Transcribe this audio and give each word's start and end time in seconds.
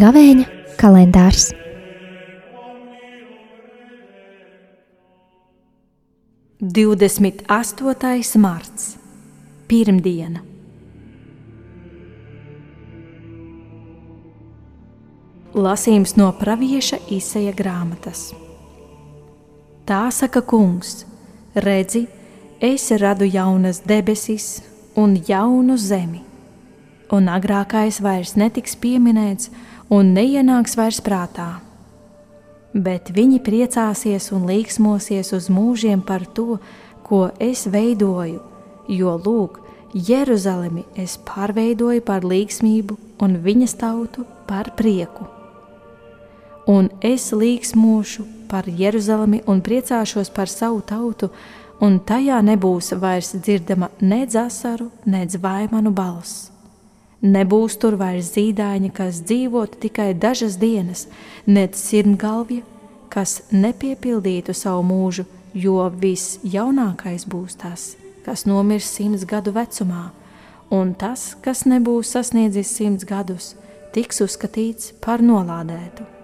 Gavēņa 0.00 0.44
kalendārs. 0.80 1.50
Divdesmit 6.60 7.42
astotais 7.50 8.30
marts, 8.40 8.94
pirmdiena. 9.68 10.44
Lasījums 15.50 16.12
no 16.14 16.28
pravieša 16.38 17.00
izseja 17.10 17.50
grāmatas. 17.50 18.28
Tā 19.82 20.04
saka 20.14 20.44
kungs, 20.46 21.00
redzi, 21.58 22.04
es 22.62 22.84
radu 23.02 23.26
jaunas 23.26 23.80
debesis 23.82 24.60
un 24.94 25.16
jaunu 25.26 25.74
zemi, 25.74 26.20
un 27.10 27.26
agrākais 27.26 27.98
vairs 27.98 28.36
netiks 28.38 28.76
pieminēts, 28.78 29.50
un 29.90 30.12
neienāks 30.14 30.78
vairs 30.78 31.02
prātā. 31.02 31.48
Bet 32.70 33.10
viņi 33.10 33.42
priecāsies 33.42 34.30
un 34.30 34.46
līksmosies 34.46 35.32
uz 35.34 35.50
mūžiem 35.50 36.06
par 36.06 36.28
to, 36.30 36.60
ko 37.02 37.24
es 37.42 37.66
veidoju, 37.66 38.38
jo 38.86 39.18
lūk, 39.18 39.58
Jeruzalemi 39.90 40.86
es 40.94 41.18
pārveidoju 41.26 42.06
par 42.06 42.22
līksmību 42.22 43.00
un 43.26 43.36
viņas 43.42 43.78
tautu 43.82 44.28
par 44.46 44.70
prieku. 44.78 45.39
Un 46.70 46.90
es 47.02 47.32
līksmošu 47.34 48.26
par 48.50 48.68
Jeruzalemi 48.68 49.42
un 49.50 49.64
priecāšos 49.64 50.30
par 50.34 50.48
savu 50.52 50.84
tautu, 50.86 51.32
un 51.82 51.98
tajā 51.98 52.38
nebūs 52.46 52.94
vairs 53.02 53.34
dzirdama 53.34 53.90
nedz 54.00 54.38
asaru, 54.38 54.90
nedz 55.06 55.40
vaimanu 55.42 55.90
balss 55.90 56.50
Nebūs 57.20 57.74
tur 57.76 57.98
vairs 58.00 58.30
zīdaiņa, 58.32 58.88
kas 58.96 59.18
dzīvotu 59.28 59.76
tikai 59.82 60.14
dažas 60.16 60.54
dienas, 60.56 61.04
nec 61.44 61.76
sirmgalvja, 61.76 62.62
kas 63.12 63.42
nepiepildītu 63.52 64.54
savu 64.56 64.86
mūžu, 64.88 65.26
jo 65.52 65.82
viss 66.00 66.38
jaunākais 66.40 67.26
būs 67.28 67.58
tas, 67.60 67.90
kas 68.24 68.46
nomirs 68.48 68.88
simts 68.88 69.26
gadu 69.28 69.52
vecumā, 69.52 70.06
un 70.72 70.94
tas, 70.94 71.34
kas 71.44 71.66
nebūs 71.68 72.14
sasniedzis 72.16 72.72
simts 72.72 73.04
gadus, 73.04 73.52
tiks 73.92 74.24
uzskatīts 74.24 74.94
par 75.04 75.20
nolādētu. 75.20 76.19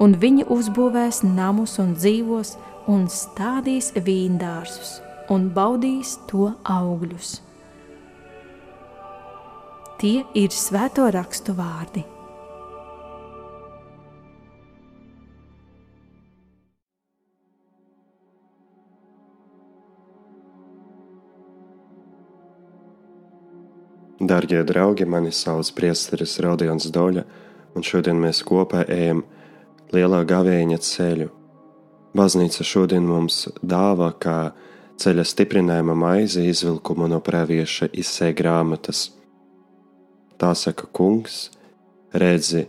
Un 0.00 0.16
viņi 0.16 0.46
uzbūvēs 0.48 1.22
namus 1.26 1.78
un 1.82 1.92
dzīvos, 1.98 2.56
un 2.88 3.06
stādīs 3.12 3.92
vīndārsus, 3.94 5.00
un 5.30 5.50
baudīs 5.54 6.16
to 6.30 6.52
augļus. 6.64 7.36
Tie 10.02 10.24
ir 10.34 10.50
svēto 10.50 11.06
rakstu 11.14 11.54
vārdi. 11.54 12.02
Darbie 24.22 24.62
draugi, 24.62 25.04
mani 25.04 25.32
sauc 25.34 25.66
Priesteris 25.74 26.36
Rodions 26.42 26.86
Doļa, 26.94 27.22
un 27.74 27.86
šodien 27.86 28.20
mēs 28.22 28.42
kopā 28.46 28.84
ejam 28.86 29.24
lielā 29.92 30.22
gavēņa 30.28 30.78
ceļu. 30.82 31.30
Baznīca 32.16 32.64
šodien 32.64 33.06
mums 33.08 33.46
dāvā 33.64 34.10
kā 34.20 34.52
ceļa 35.00 35.24
stiprinājuma 35.24 35.96
maizi 35.96 36.44
izvilkumu 36.50 37.08
no 37.08 37.20
pravieša 37.24 37.88
izsē 37.92 38.32
grāmatas. 38.36 39.10
Tā 40.40 40.52
saka 40.58 40.88
kungs, 40.92 41.50
redzi, 42.12 42.66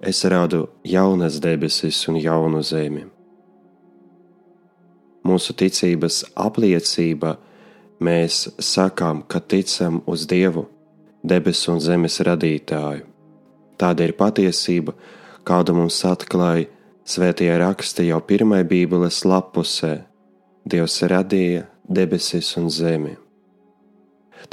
es 0.00 0.24
radu 0.24 0.66
jaunas 0.84 1.38
debesis 1.40 2.02
un 2.10 2.18
jaunu 2.20 2.62
zemi. 2.66 3.06
Mūsu 5.22 5.54
ticības 5.54 6.24
apliecība 6.34 7.36
mēs 8.02 8.48
sakām, 8.58 9.22
ka 9.22 9.38
ticam 9.38 10.00
uz 10.10 10.26
Dievu, 10.26 10.66
debesu 11.22 11.76
un 11.76 11.80
zemes 11.80 12.18
radītāju. 12.26 13.06
Tāda 13.78 14.06
ir 14.06 14.16
patiesība, 14.18 14.96
kādu 15.48 15.74
mums 15.76 15.98
atklāja 16.06 16.68
svētie 17.04 17.50
raksti 17.58 18.08
jau 18.08 18.20
pirmajā 18.24 18.68
Bībeles 18.70 19.22
lapusē. 19.26 20.04
Dievs 20.62 21.00
radīja 21.10 21.66
debesis 21.88 22.52
un 22.60 22.70
zemi. 22.70 23.16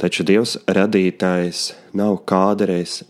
Taču 0.00 0.24
Dievs 0.26 0.56
radītājs 0.66 1.70
nav 1.94 2.20
kādreiz 2.26 3.00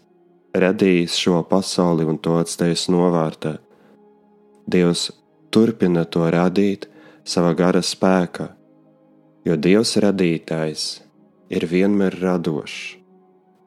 radījis 0.56 1.16
šo 1.22 1.42
pasauli 1.48 2.06
un 2.08 2.18
to 2.18 2.36
atstājis 2.40 2.88
novārtā. 2.92 3.56
Dievs 4.70 5.10
turpina 5.54 6.04
to 6.04 6.26
radīt 6.30 6.88
savā 7.24 7.54
gara 7.58 7.82
spēkā, 7.84 8.48
jo 9.46 9.56
Dievs 9.56 9.96
radītājs 10.02 10.86
ir 11.50 11.66
vienmēr 11.70 12.16
radošs. 12.20 12.96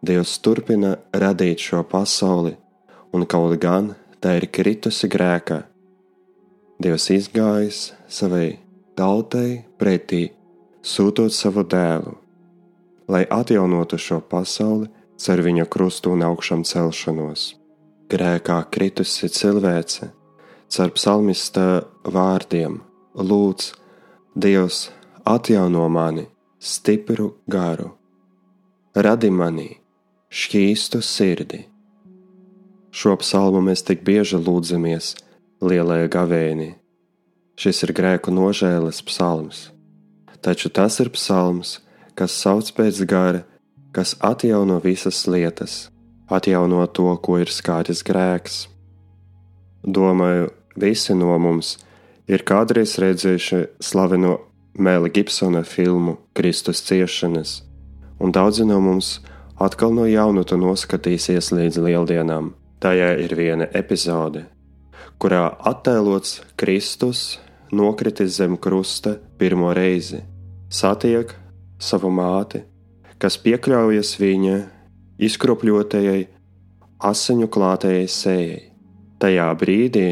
Dievs 0.03 0.35
turpina 0.43 0.97
radīt 1.15 1.63
šo 1.63 1.83
pasauli, 1.87 2.57
un 3.15 3.23
kaut 3.29 3.55
gan 3.63 3.93
tā 4.23 4.37
ir 4.39 4.47
kritusi 4.55 5.11
grēkā, 5.11 5.63
Dievs 6.83 7.05
izgājis 7.13 7.93
savai 8.11 8.57
tautai 8.97 9.63
pretī, 9.79 10.31
sūtot 10.83 11.31
savu 11.31 11.63
dēlu, 11.69 12.15
lai 13.07 13.21
atjaunotu 13.29 13.99
šo 14.01 14.17
pasauli 14.31 14.89
cer 15.23 15.43
viņa 15.45 15.67
krustu 15.71 16.11
un 16.15 16.25
augšām 16.27 16.65
celšanos. 16.67 17.53
Grēkā 18.11 18.57
kritusi 18.73 19.29
cilvēce, 19.31 20.09
cer 20.67 20.91
psalmista 20.97 21.85
vārdiem: 22.03 22.81
Lūdz, 23.15 23.71
Dievs, 24.35 24.89
atjauno 25.23 25.85
mani 25.89 26.25
stipru 26.59 27.35
garu, 27.47 27.91
radi 28.95 29.29
manī 29.29 29.69
šķīstu 30.33 31.03
sirdi. 31.05 31.67
Šo 32.93 33.15
psalmu 33.17 33.57
mēs 33.65 33.81
tik 33.81 34.03
bieži 34.05 34.37
lūdzamies 34.37 35.15
lielajā 35.65 36.11
gavēnī. 36.13 36.67
Šis 37.57 37.81
ir 37.87 37.93
grēku 37.97 38.29
nožēles 38.29 39.01
psalms, 39.07 39.63
taču 40.45 40.69
tas 40.69 40.99
ir 41.01 41.09
psalms, 41.15 41.79
kas 42.13 42.37
sauc 42.37 42.69
pēc 42.77 43.01
gara, 43.09 43.41
kas 43.97 44.13
atjauno 44.21 44.77
visas 44.85 45.23
lietas, 45.25 45.89
atjauno 46.29 46.85
to, 46.85 47.09
ko 47.17 47.41
ir 47.41 47.49
skādis 47.49 48.05
grēks. 48.05 48.67
Domāju, 49.81 50.51
visi 50.77 51.17
no 51.17 51.33
mums 51.41 51.79
ir 52.29 52.45
kādreiz 52.45 52.99
redzējuši 53.01 53.65
slaveno 53.81 54.37
Mēla 54.77 55.09
Gibsona 55.09 55.65
filmu 55.65 56.19
Kristus 56.37 56.85
ciešanas, 56.85 57.63
un 58.21 58.29
daudzi 58.33 58.69
no 58.69 58.77
mums 58.81 59.15
atkal 59.57 59.97
no 59.97 60.05
jauna 60.05 60.45
to 60.45 60.61
noskatīsies 60.61 61.49
līdz 61.57 61.87
lieldienām. 61.89 62.53
Tajā 62.83 63.13
ir 63.15 63.31
viena 63.39 63.63
epizode, 63.79 64.41
kurā 65.15 65.45
attēlots 65.71 66.41
Kristus 66.59 67.37
nokritis 67.71 68.33
zem 68.41 68.57
krusta 68.59 69.13
pirmo 69.39 69.69
reizi, 69.71 70.17
satiek 70.67 71.29
savu 71.79 72.09
māti, 72.11 72.59
kas 73.23 73.37
piekļaujas 73.39 74.11
viņa 74.19 74.57
izkropļotajai, 75.29 76.25
asiņu 77.07 77.47
klātajai 77.55 78.09
sējai. 78.17 78.59
Tajā 79.23 79.45
brīdī 79.61 80.09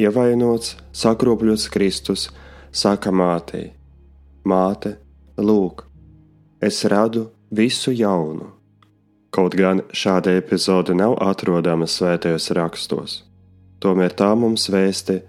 ievainots, 0.00 0.78
sakropļots 0.96 1.66
Kristus 1.74 2.30
saka 2.72 3.12
mātei: 3.12 3.74
Māte, 4.48 4.94
lūk, 5.36 5.84
es 6.64 6.80
radu 6.88 7.26
visu 7.52 7.92
jaunu. 7.92 8.59
Kaut 9.30 9.54
gan 9.54 9.84
šāda 9.94 10.34
epizode 10.38 10.94
nav 10.94 11.14
atrodama 11.22 11.86
svētajos 11.86 12.50
rakstos, 12.58 13.20
tomēr 13.78 14.14
tā 14.18 14.32
mums 14.34 14.66
vēsti 14.72 15.20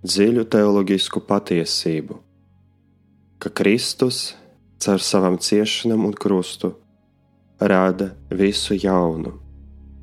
dziļu 0.00 0.46
teoloģisku 0.48 1.20
patiesību, 1.28 2.16
ka 3.40 3.52
Kristus 3.52 4.30
caur 4.80 5.04
savam 5.04 5.36
ciešanam 5.36 6.06
un 6.08 6.16
krustu, 6.16 6.72
rada 7.60 8.14
visu 8.32 8.78
jaunu. 8.80 9.36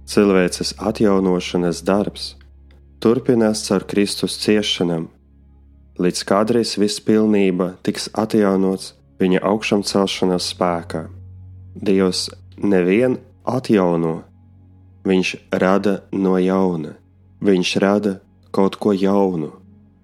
Cilvēces 0.07 0.75
atjaunošanas 0.77 1.81
darbs 1.83 2.35
turpinās 3.01 3.65
caur 3.65 3.83
Kristus 3.89 4.37
ciešanam, 4.41 5.09
līdz 5.97 6.23
kādreiz 6.29 6.75
viss 6.77 7.01
pilnība 7.01 7.73
tiks 7.85 8.07
atjaunots 8.13 8.93
viņa 9.17 9.41
augšām 9.49 9.81
celšanās 9.81 10.51
spēkā. 10.53 11.07
Dievs 11.73 12.27
nevien 12.61 13.17
atjauno, 13.47 14.21
viņš 15.07 15.33
rada 15.63 16.01
no 16.11 16.35
jauna, 16.41 16.95
viņš 17.41 17.71
rada 17.83 18.17
kaut 18.51 18.77
ko 18.81 18.93
jaunu. 18.93 19.53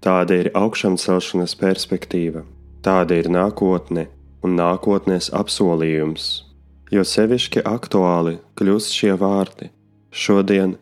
Tāda 0.04 0.36
ir 0.42 0.50
augšām 0.58 0.98
celšanas 1.00 1.56
perspektīva, 1.60 2.44
tāda 2.84 3.16
ir 3.22 3.30
nākotne 3.32 4.10
un 4.44 4.58
nākotnes 4.60 5.30
apsolījums. 5.32 6.44
Jo 6.92 7.06
sevišķi 7.08 7.64
aktuāli 7.66 8.38
kļūst 8.60 8.92
šie 8.94 9.14
vārdi 9.18 9.72
šodien, 10.14 10.76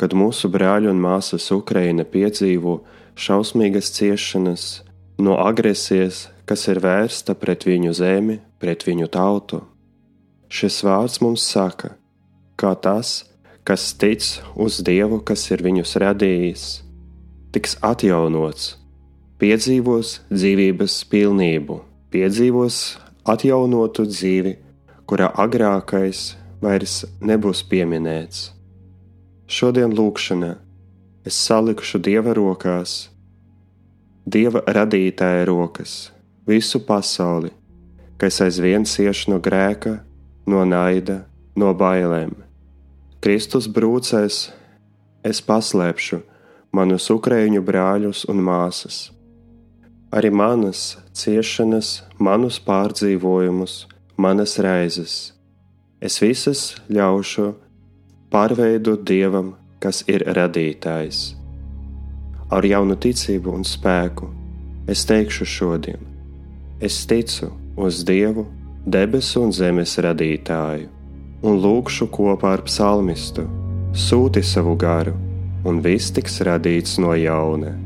kad 0.00 0.14
mūsu 0.16 0.48
brāļi 0.48 0.88
un 0.92 1.02
māsas 1.02 1.50
Ukraina 1.52 2.06
piedzīvo 2.08 2.78
šausmīgas 3.20 3.90
ciešanas 3.98 4.68
no 5.20 5.36
agresijas, 5.42 6.28
kas 6.48 6.64
ir 6.72 6.80
vērsta 6.80 7.36
pret 7.36 7.66
viņu 7.68 7.92
zemi, 7.94 8.38
pret 8.62 8.86
viņu 8.88 9.10
tautu. 9.12 9.60
Šis 10.50 10.80
vārds 10.86 11.20
mums 11.22 11.44
saka, 11.46 11.92
kā 12.60 12.74
tas, 12.76 13.24
kas 13.64 13.90
tic 13.96 14.24
uz 14.54 14.80
Dievu, 14.84 15.20
kas 15.24 15.46
ir 15.50 15.62
viņus 15.64 15.96
radījis, 16.02 16.64
tiks 17.54 17.76
atjaunots, 17.84 18.74
piedzīvos 19.40 20.18
dzīvības 20.30 20.96
pilnību, 21.12 21.80
piedzīvos 22.12 22.80
atjaunotu 23.28 24.06
dzīvi, 24.08 24.56
kurā 25.08 25.30
agrākais 25.44 26.34
vairs 26.62 27.04
nebūs 27.24 27.62
pieminēts. 27.70 28.50
Šodien 29.50 29.94
lūkšanā 29.96 30.52
es 31.26 31.38
salikšu 31.46 31.98
Dieva 32.04 32.34
rokās, 32.36 33.08
Dieva 34.30 34.62
radītāja 34.68 35.48
rokas, 35.48 36.12
visu 36.46 36.82
pasauli, 36.86 37.50
kas 38.20 38.38
aizvien 38.44 38.84
cieš 38.86 39.24
no 39.32 39.40
grēka, 39.42 39.96
no 40.46 40.62
naida, 40.68 41.24
no 41.56 41.72
bailēm. 41.74 42.49
Kristus 43.20 43.66
brūcēs, 43.68 44.36
es 45.28 45.38
paslēpšu 45.44 46.22
manus 46.72 47.10
ukrēņu 47.12 47.60
brāļus 47.60 48.22
un 48.32 48.38
māsas, 48.40 49.10
arī 50.08 50.30
manas 50.32 50.94
ciešanas, 51.12 51.90
manus 52.16 52.56
pārdzīvojumus, 52.64 53.74
manas 54.16 54.54
reizes. 54.64 55.16
Es 56.00 56.16
visas 56.24 56.62
ļaušu 56.88 57.50
pārveidot 58.32 59.04
dievam, 59.04 59.50
kas 59.84 60.00
ir 60.08 60.24
radītājs. 60.24 61.34
Ar 62.48 62.64
jaunu 62.64 62.96
ticību 62.96 63.52
un 63.52 63.68
spēku 63.68 64.30
es 64.88 65.04
teikšu 65.04 65.44
šodien: 65.44 66.08
Es 66.80 67.02
ticu 67.04 67.52
uz 67.76 68.00
Dievu, 68.08 68.46
debesu 68.88 69.44
un 69.44 69.52
zemes 69.52 69.98
radītāju, 70.00 70.88
un 71.42 71.60
lūkšu 71.64 72.08
kopā 72.12 72.56
ar 72.58 72.64
psalmistu: 72.66 73.46
Sūti 73.96 74.42
savu 74.46 74.76
garu, 74.78 75.16
un 75.66 75.80
viss 75.84 76.12
tiks 76.14 76.40
radīts 76.46 76.98
no 77.02 77.14
jauna. 77.18 77.76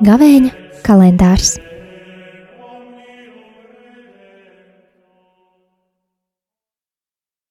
Gavēņa 0.00 0.50
kalendārs. 0.80 1.58